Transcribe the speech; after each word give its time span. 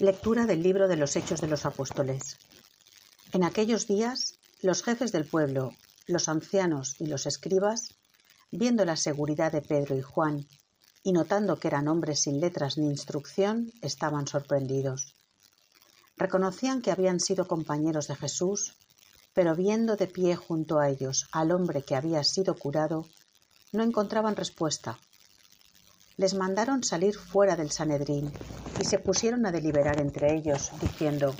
Lectura 0.00 0.46
del 0.46 0.62
libro 0.62 0.86
de 0.86 0.94
los 0.94 1.16
Hechos 1.16 1.40
de 1.40 1.48
los 1.48 1.66
Apóstoles. 1.66 2.38
En 3.32 3.42
aquellos 3.42 3.88
días, 3.88 4.38
los 4.62 4.84
jefes 4.84 5.10
del 5.10 5.24
pueblo, 5.24 5.72
los 6.06 6.28
ancianos 6.28 6.94
y 7.00 7.06
los 7.06 7.26
escribas, 7.26 7.96
viendo 8.52 8.84
la 8.84 8.94
seguridad 8.94 9.50
de 9.50 9.60
Pedro 9.60 9.96
y 9.96 10.02
Juan 10.02 10.46
y 11.02 11.10
notando 11.10 11.58
que 11.58 11.66
eran 11.66 11.88
hombres 11.88 12.20
sin 12.20 12.38
letras 12.38 12.78
ni 12.78 12.86
instrucción, 12.86 13.72
estaban 13.82 14.28
sorprendidos. 14.28 15.16
Reconocían 16.16 16.80
que 16.80 16.92
habían 16.92 17.18
sido 17.18 17.48
compañeros 17.48 18.06
de 18.06 18.14
Jesús, 18.14 18.76
pero 19.34 19.56
viendo 19.56 19.96
de 19.96 20.06
pie 20.06 20.36
junto 20.36 20.78
a 20.78 20.90
ellos 20.90 21.26
al 21.32 21.50
hombre 21.50 21.82
que 21.82 21.96
había 21.96 22.22
sido 22.22 22.54
curado, 22.54 23.04
no 23.72 23.82
encontraban 23.82 24.36
respuesta. 24.36 25.00
Les 26.18 26.34
mandaron 26.34 26.82
salir 26.82 27.14
fuera 27.14 27.54
del 27.54 27.70
Sanedrín 27.70 28.32
y 28.80 28.84
se 28.84 28.98
pusieron 28.98 29.46
a 29.46 29.52
deliberar 29.52 30.00
entre 30.00 30.34
ellos, 30.34 30.72
diciendo, 30.80 31.32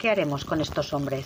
¿qué 0.00 0.10
haremos 0.10 0.44
con 0.44 0.60
estos 0.60 0.92
hombres? 0.92 1.24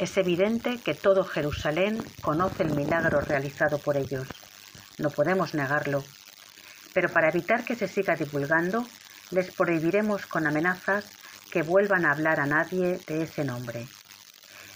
Es 0.00 0.16
evidente 0.16 0.80
que 0.84 0.94
todo 0.94 1.22
Jerusalén 1.22 2.02
conoce 2.20 2.64
el 2.64 2.74
milagro 2.74 3.20
realizado 3.20 3.78
por 3.78 3.96
ellos. 3.96 4.26
No 4.98 5.10
podemos 5.10 5.54
negarlo. 5.54 6.02
Pero 6.94 7.12
para 7.12 7.28
evitar 7.28 7.64
que 7.64 7.76
se 7.76 7.86
siga 7.86 8.16
divulgando, 8.16 8.84
les 9.30 9.54
prohibiremos 9.54 10.26
con 10.26 10.48
amenazas 10.48 11.04
que 11.52 11.62
vuelvan 11.62 12.06
a 12.06 12.10
hablar 12.10 12.40
a 12.40 12.46
nadie 12.46 12.98
de 13.06 13.22
ese 13.22 13.44
nombre. 13.44 13.86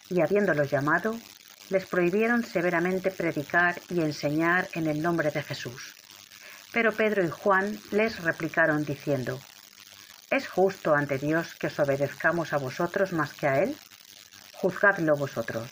Y 0.08 0.20
habiéndolos 0.20 0.70
llamado, 0.70 1.18
les 1.68 1.84
prohibieron 1.84 2.44
severamente 2.44 3.10
predicar 3.10 3.80
y 3.90 4.02
enseñar 4.02 4.68
en 4.74 4.86
el 4.86 5.02
nombre 5.02 5.32
de 5.32 5.42
Jesús. 5.42 5.96
Pero 6.72 6.92
Pedro 6.92 7.24
y 7.24 7.30
Juan 7.30 7.78
les 7.90 8.22
replicaron 8.22 8.84
diciendo, 8.84 9.38
¿Es 10.30 10.48
justo 10.48 10.94
ante 10.94 11.18
Dios 11.18 11.54
que 11.54 11.66
os 11.66 11.78
obedezcamos 11.78 12.54
a 12.54 12.56
vosotros 12.56 13.12
más 13.12 13.34
que 13.34 13.46
a 13.46 13.62
Él? 13.62 13.76
Juzgadlo 14.54 15.14
vosotros. 15.14 15.68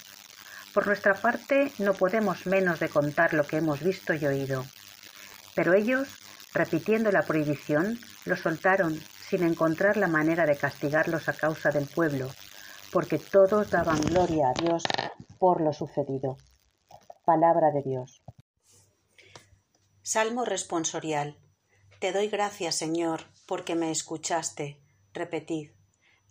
Por 0.74 0.86
nuestra 0.86 1.14
parte 1.14 1.72
no 1.78 1.94
podemos 1.94 2.46
menos 2.46 2.78
de 2.78 2.90
contar 2.90 3.32
lo 3.32 3.44
que 3.44 3.56
hemos 3.56 3.80
visto 3.82 4.12
y 4.12 4.26
oído. 4.26 4.66
Pero 5.54 5.72
ellos, 5.72 6.08
repitiendo 6.52 7.10
la 7.10 7.22
prohibición, 7.22 7.98
lo 8.26 8.36
soltaron 8.36 9.00
sin 9.30 9.44
encontrar 9.44 9.96
la 9.96 10.08
manera 10.08 10.44
de 10.44 10.56
castigarlos 10.56 11.28
a 11.30 11.32
causa 11.32 11.70
del 11.70 11.86
pueblo, 11.86 12.28
porque 12.92 13.18
todos 13.18 13.70
daban 13.70 14.00
gloria 14.02 14.50
a 14.50 14.60
Dios 14.62 14.84
por 15.38 15.62
lo 15.62 15.72
sucedido. 15.72 16.36
Palabra 17.24 17.70
de 17.72 17.82
Dios. 17.82 18.22
Salmo 20.02 20.46
responsorial. 20.46 21.38
Te 22.00 22.12
doy 22.12 22.28
gracias, 22.28 22.74
Señor, 22.74 23.26
porque 23.46 23.74
me 23.74 23.90
escuchaste. 23.90 24.80
Repetid. 25.12 25.72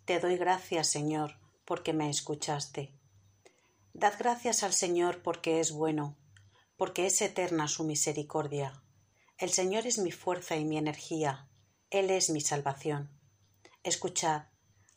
Te 0.04 0.18
doy 0.18 0.36
gracias, 0.36 0.88
Señor, 0.88 1.38
porque 1.64 1.92
me 1.92 2.10
escuchaste. 2.10 2.92
Dad 3.92 4.14
gracias 4.18 4.64
al 4.64 4.72
Señor 4.72 5.22
porque 5.22 5.60
es 5.60 5.70
bueno, 5.70 6.16
porque 6.76 7.06
es 7.06 7.22
eterna 7.22 7.68
su 7.68 7.84
misericordia. 7.84 8.82
El 9.38 9.50
Señor 9.50 9.86
es 9.86 9.98
mi 9.98 10.10
fuerza 10.10 10.56
y 10.56 10.64
mi 10.64 10.76
energía, 10.76 11.48
Él 11.90 12.10
es 12.10 12.28
mi 12.28 12.40
salvación. 12.40 13.08
Escuchad, 13.84 14.46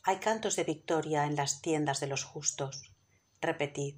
hay 0.02 0.18
cantos 0.18 0.56
de 0.56 0.64
victoria 0.64 1.26
en 1.26 1.36
las 1.36 1.62
tiendas 1.62 2.00
de 2.00 2.08
los 2.08 2.24
justos. 2.24 2.92
Repetid, 3.40 3.98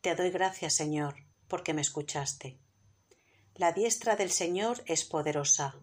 Te 0.00 0.14
doy 0.14 0.30
gracias, 0.30 0.74
Señor, 0.74 1.14
porque 1.46 1.74
me 1.74 1.82
escuchaste. 1.82 2.63
La 3.56 3.70
diestra 3.70 4.16
del 4.16 4.32
Señor 4.32 4.82
es 4.86 5.04
poderosa, 5.04 5.76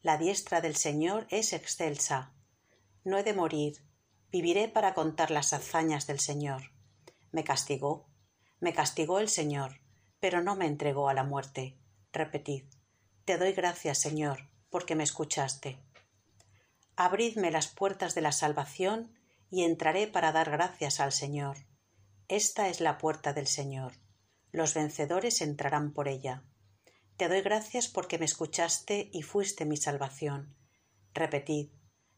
la 0.00 0.16
diestra 0.16 0.62
del 0.62 0.76
Señor 0.76 1.26
es 1.28 1.52
excelsa. 1.52 2.32
No 3.04 3.18
he 3.18 3.22
de 3.22 3.34
morir, 3.34 3.84
viviré 4.30 4.66
para 4.66 4.94
contar 4.94 5.30
las 5.30 5.52
hazañas 5.52 6.06
del 6.06 6.20
Señor. 6.20 6.72
Me 7.30 7.44
castigó, 7.44 8.08
me 8.60 8.72
castigó 8.72 9.18
el 9.18 9.28
Señor, 9.28 9.82
pero 10.20 10.40
no 10.40 10.56
me 10.56 10.64
entregó 10.64 11.10
a 11.10 11.14
la 11.14 11.22
muerte. 11.22 11.76
Repetid, 12.12 12.64
te 13.26 13.36
doy 13.36 13.52
gracias, 13.52 13.98
Señor, 13.98 14.48
porque 14.70 14.94
me 14.94 15.04
escuchaste. 15.04 15.78
Abridme 16.96 17.50
las 17.50 17.68
puertas 17.68 18.14
de 18.14 18.22
la 18.22 18.32
salvación 18.32 19.12
y 19.50 19.64
entraré 19.64 20.06
para 20.06 20.32
dar 20.32 20.50
gracias 20.50 20.98
al 20.98 21.12
Señor. 21.12 21.58
Esta 22.28 22.68
es 22.68 22.80
la 22.80 22.96
puerta 22.96 23.34
del 23.34 23.48
Señor. 23.48 23.92
Los 24.50 24.72
vencedores 24.72 25.42
entrarán 25.42 25.92
por 25.92 26.08
ella. 26.08 26.42
Te 27.18 27.28
doy 27.28 27.40
gracias 27.40 27.88
porque 27.88 28.16
me 28.16 28.26
escuchaste 28.26 29.10
y 29.12 29.22
fuiste 29.22 29.64
mi 29.64 29.76
salvación. 29.76 30.54
Repetid, 31.14 31.66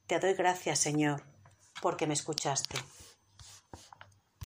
te 0.06 0.20
doy 0.20 0.34
gracias, 0.34 0.78
Señor, 0.78 1.24
porque 1.80 2.06
me 2.06 2.12
escuchaste. 2.12 2.76